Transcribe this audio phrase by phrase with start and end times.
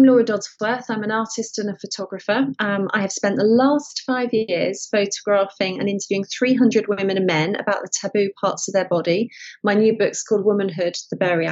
[0.00, 0.86] I'm Laura Dodsworth.
[0.88, 2.46] I'm an artist and a photographer.
[2.58, 7.54] Um, I have spent the last five years photographing and interviewing 300 women and men
[7.56, 9.28] about the taboo parts of their body.
[9.62, 11.42] My new book's called Womanhood The Bare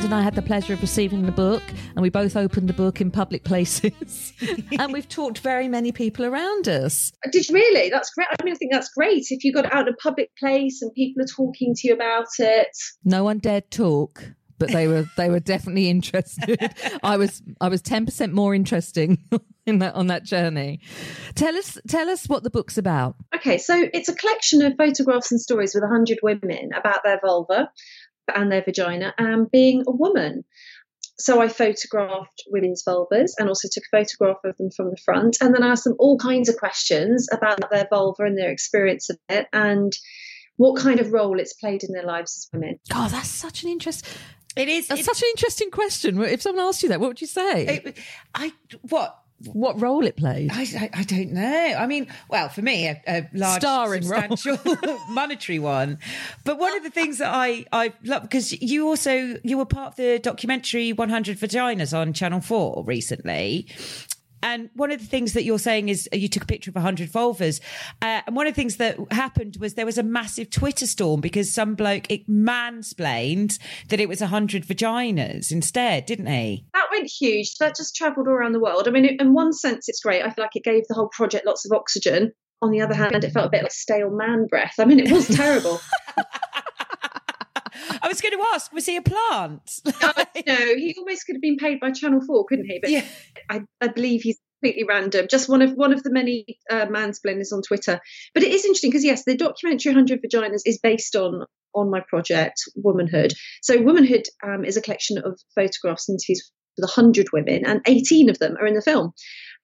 [0.00, 1.62] And I had the pleasure of receiving the book,
[1.94, 4.32] and we both opened the book in public places.
[4.78, 7.12] and we've talked to very many people around us.
[7.30, 7.90] Did you really?
[7.90, 8.28] That's great.
[8.30, 9.26] I mean, I think that's great.
[9.28, 12.28] If you got out in a public place and people are talking to you about
[12.38, 12.74] it.
[13.04, 16.72] No one dared talk but they were they were definitely interested.
[17.02, 19.18] I was I was ten percent more interesting
[19.66, 20.80] in that on that journey.
[21.34, 23.16] Tell us tell us what the book's about.
[23.34, 27.70] Okay, so it's a collection of photographs and stories with hundred women about their vulva
[28.34, 30.44] and their vagina and being a woman.
[31.18, 35.38] So I photographed women's vulvas and also took a photograph of them from the front
[35.40, 39.18] and then asked them all kinds of questions about their vulva and their experience of
[39.28, 39.92] it and
[40.56, 42.78] what kind of role it's played in their lives as women.
[42.90, 44.06] God, that's such an interest.
[44.56, 44.88] It is.
[44.88, 46.20] That's such an interesting question.
[46.22, 47.66] If someone asked you that, what would you say?
[47.66, 47.98] It,
[48.34, 50.50] I what what role it played?
[50.52, 51.74] I, I, I, don't know.
[51.78, 54.58] I mean, well, for me, a, a large, starring substantial
[55.10, 55.98] monetary one.
[56.44, 59.92] But one of the things that I I love because you also you were part
[59.92, 63.66] of the documentary 100 Vaginas on Channel Four recently,
[64.42, 67.10] and one of the things that you're saying is you took a picture of 100
[67.10, 67.60] vulvas.
[68.00, 71.20] Uh, and one of the things that happened was there was a massive Twitter storm
[71.20, 76.66] because some bloke it mansplained that it was 100 vaginas instead, didn't he?
[76.74, 77.56] That went huge.
[77.56, 78.88] That just travelled all around the world.
[78.88, 80.22] I mean, in one sense, it's great.
[80.22, 82.32] I feel like it gave the whole project lots of oxygen.
[82.60, 84.74] On the other hand, it felt a bit like stale man breath.
[84.78, 85.80] I mean, it was terrible.
[88.12, 89.80] Was going to ask, was he a plant?
[90.02, 92.78] uh, no, he almost could have been paid by Channel Four, couldn't he?
[92.78, 93.04] But yeah.
[93.48, 95.28] I, I believe he's completely random.
[95.30, 98.00] Just one of one of the many uh, mansplainers on Twitter.
[98.34, 102.02] But it is interesting because yes, the documentary 100 Vaginas is based on on my
[102.06, 103.32] project Womanhood.
[103.62, 108.28] So Womanhood um, is a collection of photographs and interviews with 100 women, and 18
[108.28, 109.12] of them are in the film.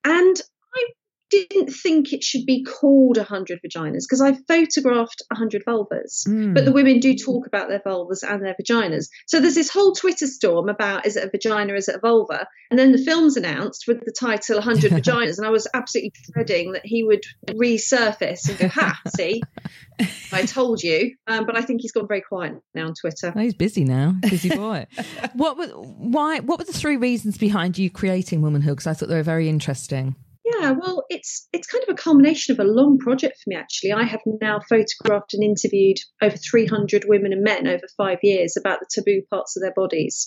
[0.04, 0.40] And
[0.74, 0.84] I
[1.30, 6.26] didn't think it should be called 100 vaginas because I photographed 100 vulvas.
[6.26, 6.54] Mm.
[6.54, 9.08] But the women do talk about their vulvas and their vaginas.
[9.26, 12.46] So there's this whole Twitter storm about is it a vagina, is it a vulva?
[12.70, 15.38] And then the film's announced with the title 100 vaginas.
[15.38, 19.42] And I was absolutely dreading that he would resurface and go, ha, see,
[20.32, 21.14] I told you.
[21.26, 23.32] Um, but I think he's gone very quiet now on Twitter.
[23.34, 24.86] Oh, he's busy now, busy boy.
[25.34, 28.76] what were, why, what were the three reasons behind you creating Womanhood?
[28.76, 30.16] Because I thought they were very interesting.
[30.56, 33.56] Yeah, well, it's it's kind of a culmination of a long project for me.
[33.56, 38.56] Actually, I have now photographed and interviewed over 300 women and men over five years
[38.56, 40.26] about the taboo parts of their bodies.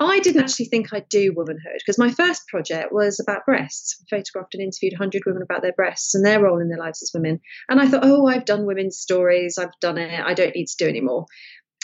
[0.00, 4.02] I didn't actually think I'd do womanhood because my first project was about breasts.
[4.02, 7.02] I photographed and interviewed 100 women about their breasts and their role in their lives
[7.02, 7.40] as women.
[7.68, 10.84] And I thought, oh, I've done women's stories, I've done it, I don't need to
[10.84, 11.26] do anymore.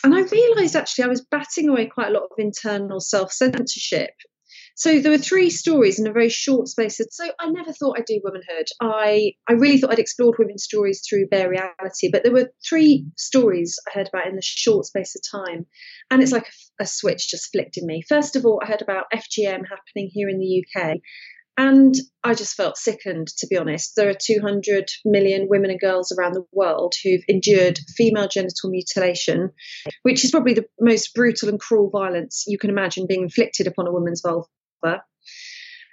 [0.02, 4.10] And I realised actually I was batting away quite a lot of internal self censorship
[4.78, 7.00] so there were three stories in a very short space.
[7.10, 8.68] So I never thought I'd do womanhood.
[8.80, 13.04] I I really thought I'd explored women's stories through bare reality, but there were three
[13.16, 15.66] stories I heard about in the short space of time,
[16.12, 18.04] and it's like a, a switch just flicked in me.
[18.08, 20.98] First of all, I heard about FGM happening here in the UK,
[21.56, 23.96] and I just felt sickened, to be honest.
[23.96, 29.50] There are 200 million women and girls around the world who've endured female genital mutilation,
[30.04, 33.88] which is probably the most brutal and cruel violence you can imagine being inflicted upon
[33.88, 34.46] a woman's vulva.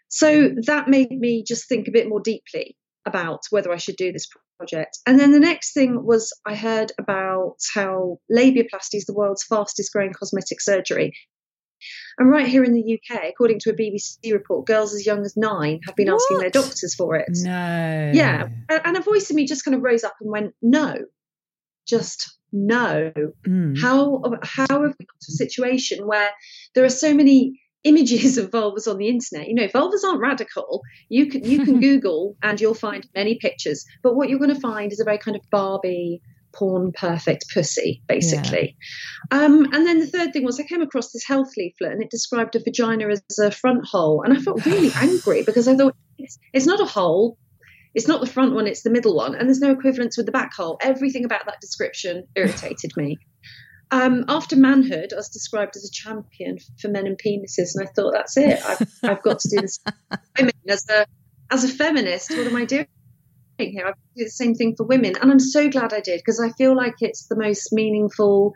[0.10, 4.12] So that made me just think a bit more deeply about whether I should do
[4.12, 4.98] this project.
[5.06, 9.92] And then the next thing was I heard about how labiaplasty is the world's fastest
[9.92, 11.14] growing cosmetic surgery.
[12.18, 15.36] And right here in the UK, according to a BBC report, girls as young as
[15.36, 16.22] nine have been what?
[16.22, 17.28] asking their doctors for it.
[17.44, 18.12] No.
[18.14, 18.48] Yeah.
[18.70, 20.96] And a voice in me just kind of rose up and went, no,
[21.86, 23.12] just no.
[23.46, 23.80] Mm.
[23.80, 26.30] How, how have we got to a situation where
[26.74, 29.48] there are so many images of vulvas on the internet.
[29.48, 30.82] You know, vulvas aren't radical.
[31.08, 33.86] You can you can Google and you'll find many pictures.
[34.04, 36.22] But what you're going to find is a very kind of Barbie
[36.54, 38.76] porn perfect pussy, basically.
[39.32, 39.44] Yeah.
[39.44, 42.10] Um, and then the third thing was I came across this health leaflet and it
[42.10, 45.96] described a vagina as a front hole, and I felt really angry because I thought
[46.18, 47.38] it's, it's not a hole.
[47.94, 50.34] It's not the front one, it's the middle one, and there's no equivalence with the
[50.34, 50.78] back hole.
[50.82, 53.18] Everything about that description irritated me.
[53.92, 57.92] Um, after manhood, I was described as a champion for men and penises, and I
[57.92, 58.60] thought, that's it.
[58.66, 59.80] I've, I've got to do this.
[60.38, 61.06] Women as a
[61.52, 62.88] as a feminist, what am I doing
[63.58, 63.86] here?
[63.86, 66.50] I do the same thing for women, and I'm so glad I did because I
[66.50, 68.54] feel like it's the most meaningful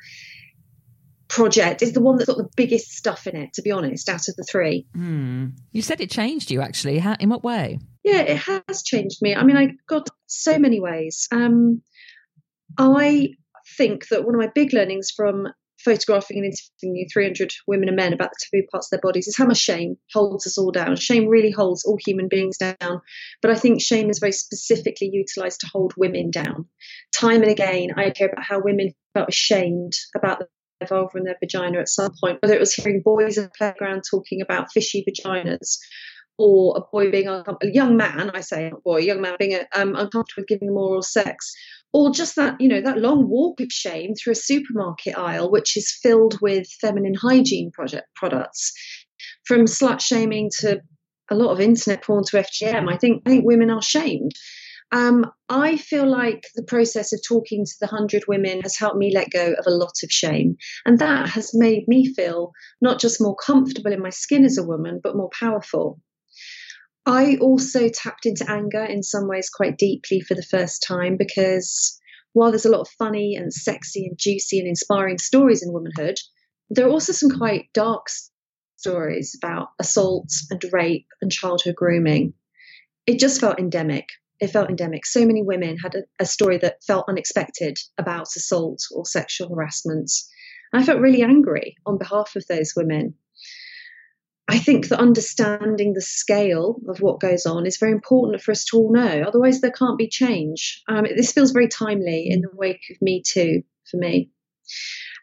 [1.28, 1.82] project.
[1.84, 4.36] It's the one that's got the biggest stuff in it, to be honest, out of
[4.36, 4.88] the three.
[4.98, 5.54] Mm.
[5.72, 6.98] You said it changed you actually.
[6.98, 7.80] How, in what way?
[8.04, 9.36] Yeah, it has changed me.
[9.36, 11.28] I mean, I got so many ways.
[11.32, 11.82] Um,
[12.78, 13.36] I
[13.77, 15.48] think that one of my big learnings from
[15.83, 19.38] photographing and interviewing 300 women and men about the taboo parts of their bodies is
[19.38, 20.95] how much shame holds us all down.
[20.95, 23.01] Shame really holds all human beings down,
[23.42, 26.66] but I think shame is very specifically utilized to hold women down.
[27.16, 31.38] Time and again, I hear about how women felt ashamed about their vulva and their
[31.39, 35.06] vagina at some point, whether it was hearing boys in the playground talking about fishy
[35.07, 35.77] vaginas
[36.38, 40.25] or a boy being a young man, I say boy, young man being um, uncomfortable
[40.38, 41.54] with giving them oral sex,
[41.91, 45.75] or just that you know that long walk of shame through a supermarket aisle, which
[45.75, 48.74] is filled with feminine hygiene project products,
[49.45, 50.81] from slut shaming to
[51.31, 52.91] a lot of internet porn to FGM.
[52.91, 54.33] I think I think women are shamed.
[54.91, 59.13] Um, I feel like the process of talking to the hundred women has helped me
[59.13, 62.51] let go of a lot of shame, and that has made me feel
[62.81, 66.00] not just more comfortable in my skin as a woman, but more powerful.
[67.10, 72.00] I also tapped into anger in some ways quite deeply for the first time because
[72.34, 76.20] while there's a lot of funny and sexy and juicy and inspiring stories in womanhood,
[76.70, 78.06] there are also some quite dark
[78.76, 82.36] stories about assault and rape and childhood grooming.
[83.08, 84.06] It just felt endemic.
[84.40, 85.08] It felt endemic.
[85.08, 90.12] So many women had a, a story that felt unexpected about assault or sexual harassment.
[90.72, 93.16] And I felt really angry on behalf of those women.
[94.50, 98.66] I think that understanding the scale of what goes on is very important for us
[98.66, 99.24] to all know.
[99.28, 100.81] Otherwise, there can't be change.
[100.90, 104.31] Um, this feels very timely in the wake of Me Too for me.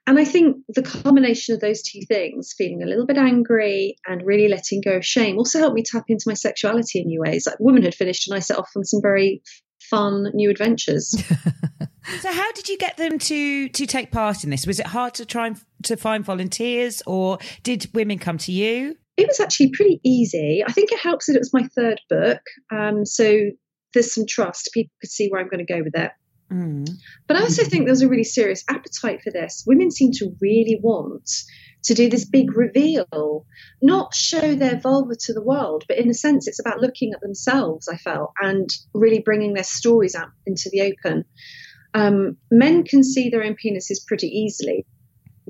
[0.07, 4.23] And I think the combination of those two things, feeling a little bit angry and
[4.25, 7.49] really letting go of shame, also helped me tap into my sexuality in new ways.
[7.49, 9.43] Like womanhood finished, and I set off on some very
[9.81, 11.11] fun new adventures.
[12.21, 14.69] so, how did you get them to to take part in this?
[14.69, 18.97] Was it hard to try and to find volunteers, or did women come to you?
[19.17, 20.63] It was actually pretty easy.
[20.67, 22.41] I think it helps that it was my third book.
[22.71, 23.51] Um, so
[23.95, 24.71] there's some trust.
[24.75, 26.11] People could see where I'm going to go with it.
[26.53, 26.89] Mm.
[27.27, 29.65] But I also think there's a really serious appetite for this.
[29.67, 31.29] Women seem to really want
[31.85, 33.47] to do this big reveal,
[33.81, 37.21] not show their vulva to the world, but in a sense, it's about looking at
[37.21, 41.25] themselves, I felt, and really bringing their stories out into the open.
[41.95, 44.85] Um, men can see their own penises pretty easily,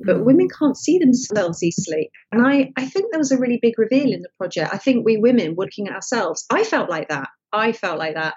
[0.05, 0.25] but mm.
[0.25, 2.11] women can't see themselves easily.
[2.33, 4.73] And I, I think there was a really big reveal in the project.
[4.73, 7.29] I think we women looking at ourselves, I felt like that.
[7.53, 8.35] I felt like that.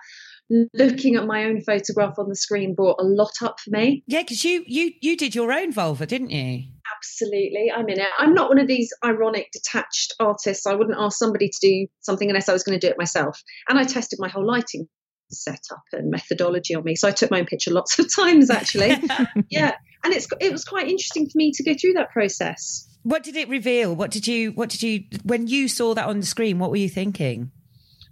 [0.73, 4.03] Looking at my own photograph on the screen brought a lot up for me.
[4.07, 6.63] Yeah, because you you you did your own vulva, didn't you?
[6.97, 8.07] Absolutely, I'm in it.
[8.17, 10.65] I'm not one of these ironic, detached artists.
[10.65, 13.39] I wouldn't ask somebody to do something unless I was going to do it myself.
[13.67, 14.87] And I tested my whole lighting
[15.31, 16.95] setup and methodology on me.
[16.95, 18.89] So I took my own picture lots of times, actually.
[19.49, 22.87] yeah, and it's it was quite interesting for me to go through that process.
[23.03, 23.95] What did it reveal?
[23.95, 26.59] What did you what did you when you saw that on the screen?
[26.59, 27.51] What were you thinking?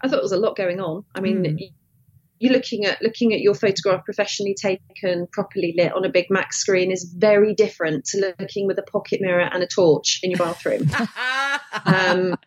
[0.02, 1.06] I thought there was a lot going on.
[1.16, 1.44] I mean.
[1.44, 1.74] Mm.
[2.40, 6.54] You're looking at looking at your photograph professionally taken, properly lit on a big Mac
[6.54, 10.38] screen is very different to looking with a pocket mirror and a torch in your
[10.38, 10.84] bathroom.
[11.86, 12.38] um,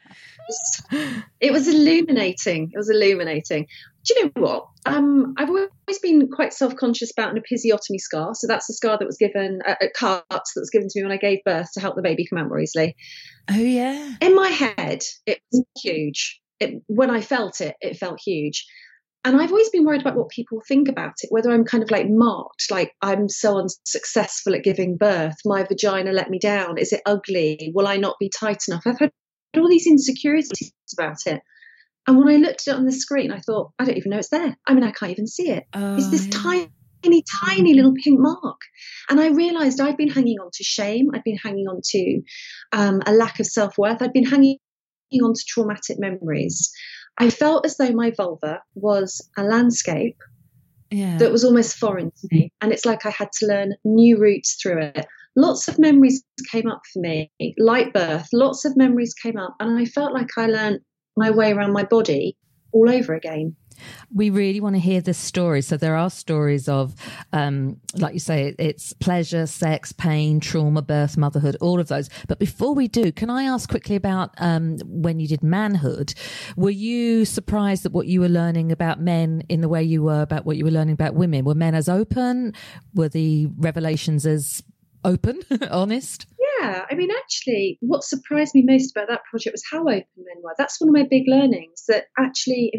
[1.41, 2.71] it was illuminating.
[2.73, 3.67] It was illuminating
[4.05, 4.67] do you know what?
[4.87, 8.35] Um, I've always been quite self-conscious about an episiotomy scar.
[8.35, 11.05] So that's a scar that was given, a, a cut that was given to me
[11.05, 12.97] when I gave birth to help the baby come out more easily.
[13.51, 14.15] Oh yeah.
[14.21, 16.41] In my head, it was huge.
[16.61, 18.67] It, when I felt it, it felt huge.
[19.23, 21.91] And I've always been worried about what people think about it, whether I'm kind of
[21.91, 25.37] like marked, like I'm so unsuccessful at giving birth.
[25.45, 26.79] My vagina let me down.
[26.79, 27.71] Is it ugly?
[27.75, 28.83] Will I not be tight enough?
[28.87, 29.11] I've had
[29.59, 31.43] all these insecurities about it.
[32.07, 34.19] And when I looked at it on the screen, I thought, I don't even know
[34.19, 34.57] it's there.
[34.67, 35.65] I mean, I can't even see it.
[35.75, 36.69] Oh, it's this yeah.
[37.03, 38.61] tiny, tiny little pink mark.
[39.09, 41.09] And I realized I'd been hanging on to shame.
[41.15, 42.23] I'd been hanging on to
[42.73, 44.03] um, a lack of self worth.
[44.03, 44.59] I'd been hanging
[45.23, 46.73] on to traumatic memories.
[47.19, 50.17] I felt as though my vulva was a landscape
[50.91, 51.19] yeah.
[51.19, 52.53] that was almost foreign to me.
[52.61, 55.07] And it's like I had to learn new routes through it.
[55.37, 59.55] Lots of memories came up for me, like birth, lots of memories came up.
[59.61, 60.81] And I felt like I learned
[61.21, 62.37] my way around my body
[62.73, 63.57] all over again.
[64.15, 65.63] We really want to hear this story.
[65.63, 66.95] So there are stories of,
[67.33, 72.11] um, like you say, it's pleasure, sex, pain, trauma, birth, motherhood, all of those.
[72.29, 76.13] But before we do, can I ask quickly about um, when you did manhood?
[76.57, 80.23] Were you surprised at what you were learning about men in the way you were
[80.23, 81.45] about what you were learning about women?
[81.45, 82.53] Were men as open?
[82.95, 84.63] Were the revelations as
[85.05, 86.27] open, honest?
[86.61, 90.43] Yeah, I mean, actually, what surprised me most about that project was how open men
[90.43, 90.55] were.
[90.59, 92.73] That's one of my big learnings that actually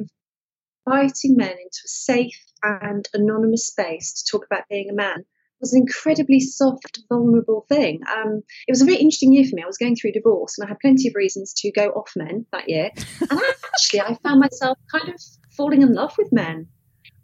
[0.86, 5.26] inviting men into a safe and anonymous space to talk about being a man
[5.60, 8.02] was an incredibly soft, vulnerable thing.
[8.12, 9.64] Um, it was a very interesting year for me.
[9.64, 12.46] I was going through divorce and I had plenty of reasons to go off men
[12.52, 12.90] that year.
[13.30, 15.22] And actually, I found myself kind of
[15.56, 16.68] falling in love with men.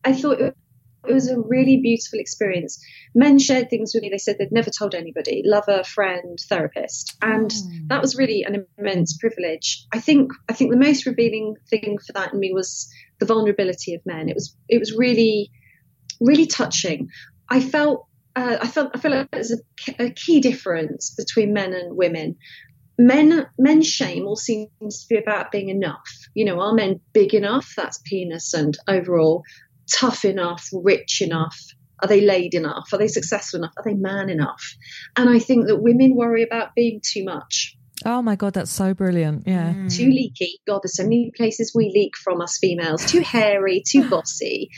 [0.04, 0.56] I thought it
[1.04, 2.84] was a really beautiful experience.
[3.16, 7.16] Men shared things with me they said they'd never told anybody lover, friend, therapist.
[7.22, 7.88] And mm.
[7.88, 9.86] that was really an immense privilege.
[9.94, 12.90] I think I think the most revealing thing for that in me was
[13.20, 14.30] the vulnerability of men.
[14.30, 15.52] It was it was really
[16.20, 17.10] really touching.
[17.50, 21.74] I felt uh, I felt I felt like there's a, a key difference between men
[21.74, 22.38] and women
[22.98, 24.70] men men's shame all seems
[25.04, 26.10] to be about being enough.
[26.34, 27.74] You know, are men big enough?
[27.76, 29.44] That's penis and overall
[29.92, 31.58] tough enough, rich enough?
[32.02, 32.90] Are they laid enough?
[32.92, 33.74] Are they successful enough?
[33.78, 34.76] Are they man enough?
[35.16, 37.76] And I think that women worry about being too much.
[38.06, 39.48] Oh my God, that's so brilliant.
[39.48, 39.74] Yeah.
[39.74, 39.96] Mm.
[39.96, 40.60] Too leaky.
[40.68, 43.04] God, there's so many places we leak from us females.
[43.06, 44.70] Too hairy, too bossy,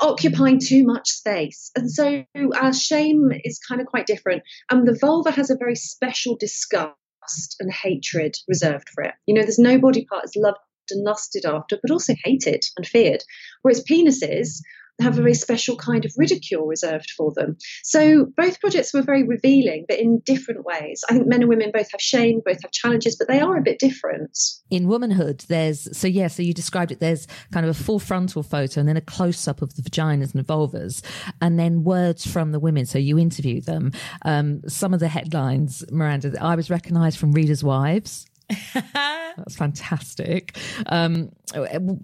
[0.00, 1.70] occupying too much space.
[1.74, 2.24] And so
[2.60, 4.42] our shame is kind of quite different.
[4.70, 9.14] And the vulva has a very special disgust and hatred reserved for it.
[9.26, 10.58] You know, there's no body part as loved
[10.90, 13.22] and lusted after, but also hated and feared.
[13.62, 14.60] Whereas penises
[15.00, 17.56] have a very special kind of ridicule reserved for them.
[17.82, 21.02] So both projects were very revealing, but in different ways.
[21.08, 23.62] I think men and women both have shame, both have challenges, but they are a
[23.62, 24.38] bit different.
[24.70, 27.00] In womanhood, there's so yeah, so you described it.
[27.00, 30.34] There's kind of a full frontal photo and then a close up of the vaginas
[30.34, 31.02] and vulvas,
[31.40, 32.86] and then words from the women.
[32.86, 33.92] So you interview them.
[34.24, 38.26] Um, some of the headlines, Miranda, I was recognised from Readers' Wives.
[38.74, 40.56] That's fantastic.
[40.86, 41.30] Um,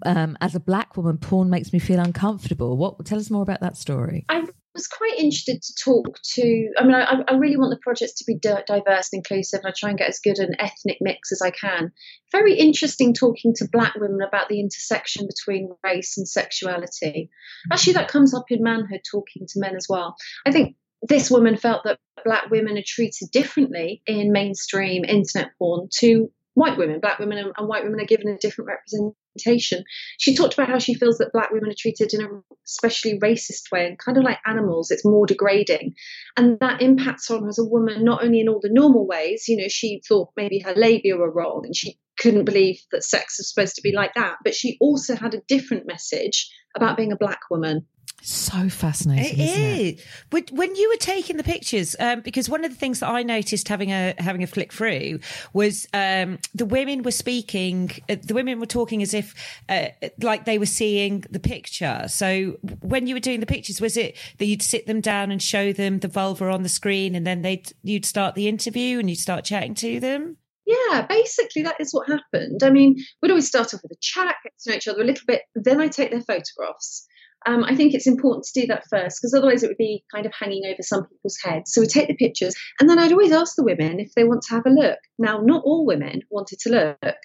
[0.05, 2.77] um, as a black woman, porn makes me feel uncomfortable.
[2.77, 3.05] What?
[3.05, 4.25] Tell us more about that story.
[4.29, 6.69] I was quite interested to talk to.
[6.77, 9.73] I mean, I, I really want the projects to be diverse and inclusive, and I
[9.77, 11.91] try and get as good an ethnic mix as I can.
[12.31, 17.29] Very interesting talking to black women about the intersection between race and sexuality.
[17.71, 20.15] Actually, that comes up in manhood, talking to men as well.
[20.45, 25.87] I think this woman felt that black women are treated differently in mainstream internet porn
[25.99, 29.83] to white women, black women, and, and white women are given a different representation.
[30.17, 32.27] She talked about how she feels that black women are treated in a
[32.67, 34.91] especially racist way and kind of like animals.
[34.91, 35.93] It's more degrading,
[36.37, 39.45] and that impacts on her as a woman not only in all the normal ways.
[39.47, 43.37] You know, she thought maybe her labia were wrong and she couldn't believe that sex
[43.39, 47.11] was supposed to be like that, but she also had a different message about being
[47.11, 47.85] a black woman
[48.21, 49.39] so fascinating.
[49.39, 50.03] It is.
[50.33, 50.51] It?
[50.51, 53.67] When you were taking the pictures, um, because one of the things that I noticed
[53.67, 55.19] having a having a flick through
[55.53, 57.91] was um, the women were speaking.
[58.09, 59.87] Uh, the women were talking as if uh,
[60.21, 62.05] like they were seeing the picture.
[62.07, 65.41] So when you were doing the pictures, was it that you'd sit them down and
[65.41, 69.09] show them the vulva on the screen, and then they'd you'd start the interview and
[69.09, 70.37] you'd start chatting to them?
[70.69, 72.61] Yeah, basically that is what happened.
[72.61, 75.05] I mean, we'd always start off with a chat, get to know each other a
[75.05, 75.41] little bit.
[75.55, 77.07] Then I take their photographs
[77.45, 80.25] um, I think it's important to do that first because otherwise it would be kind
[80.25, 81.73] of hanging over some people's heads.
[81.73, 84.41] So we take the pictures, and then I'd always ask the women if they want
[84.43, 84.99] to have a look.
[85.17, 87.15] Now, not all women wanted to look.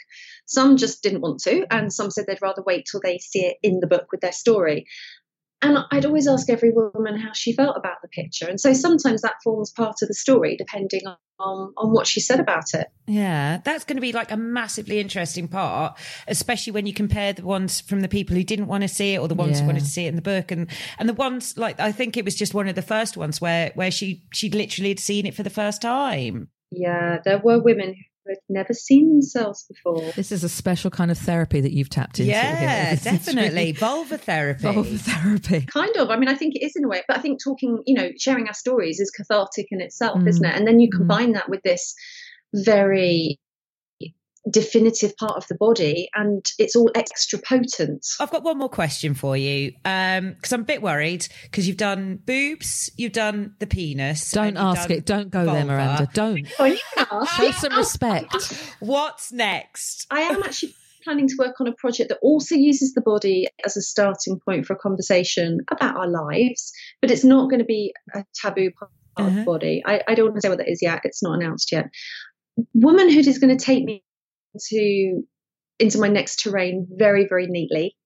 [0.47, 3.57] Some just didn't want to, and some said they'd rather wait till they see it
[3.63, 4.87] in the book with their story.
[5.65, 8.47] And I'd always ask every woman how she felt about the picture.
[8.47, 12.39] And so sometimes that forms part of the story, depending on, on what she said
[12.39, 12.89] about it.
[13.07, 17.47] Yeah, that's going to be like a massively interesting part, especially when you compare the
[17.47, 19.61] ones from the people who didn't want to see it or the ones yeah.
[19.63, 20.51] who wanted to see it in the book.
[20.51, 20.69] And,
[20.99, 23.73] and the ones like, I think it was just one of the first ones where,
[23.75, 26.51] where she, she literally had seen it for the first time.
[26.71, 30.13] Yeah, there were women who had never seen themselves before.
[30.13, 32.31] This is a special kind of therapy that you've tapped into.
[32.31, 33.49] Yeah, definitely.
[33.51, 34.63] Really vulva therapy.
[34.63, 35.67] Vulva therapy.
[35.67, 36.11] Kind of.
[36.11, 38.11] I mean, I think it is in a way, but I think talking, you know,
[38.19, 40.29] sharing our stories is cathartic in itself, mm.
[40.29, 40.55] isn't it?
[40.55, 40.97] And then you mm.
[40.97, 41.35] combine mm.
[41.35, 41.95] that with this
[42.55, 43.39] very
[44.51, 48.07] definitive part of the body and it's all extra potent.
[48.21, 51.79] I've got one more question for you because um, I'm a bit worried because you've
[51.79, 54.31] done boobs, you've done the penis.
[54.31, 55.07] Don't ask it.
[55.07, 55.59] Don't go vulva.
[55.59, 56.09] there, Miranda.
[56.13, 56.47] Don't.
[57.37, 58.35] Show some respect.
[58.81, 60.07] What's next?
[60.11, 60.75] I am actually
[61.05, 64.67] planning to work on a project that also uses the body as a starting point
[64.67, 68.91] for a conversation about our lives, but it's not going to be a taboo part
[69.17, 69.29] uh-huh.
[69.29, 69.83] of the body.
[69.87, 71.01] I, I don't want to say what that is yet.
[71.05, 71.87] It's not announced yet.
[72.73, 74.03] Womanhood is going to take me
[74.59, 75.23] to
[75.79, 77.97] into my next terrain very very neatly.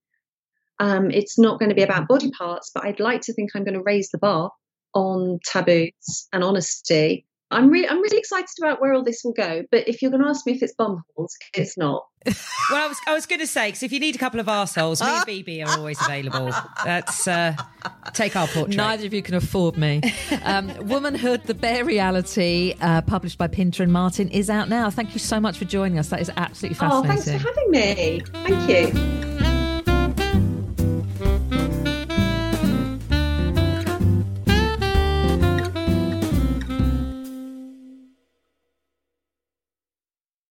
[0.81, 3.65] Um, it's not going to be about body parts, but I'd like to think I'm
[3.65, 4.53] going to raise the bar
[4.95, 9.65] on taboos and honesty I'm really, I'm really excited about where all this will go.
[9.71, 12.07] But if you're going to ask me if it's bum holes, it's not.
[12.27, 14.47] well, I was, I was going to say because if you need a couple of
[14.47, 16.53] arseholes, me and Bibi are always available.
[16.85, 17.57] That's uh,
[18.13, 18.77] take our portrait.
[18.77, 20.03] Neither of you can afford me.
[20.43, 24.91] Um, Womanhood: The Bare Reality, uh, published by Pinter and Martin, is out now.
[24.91, 26.09] Thank you so much for joining us.
[26.09, 27.19] That is absolutely fascinating.
[27.19, 28.23] Oh, thanks for having me.
[28.45, 28.69] Thank
[29.25, 29.28] you.